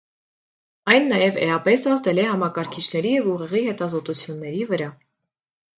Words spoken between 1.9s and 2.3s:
ազդել է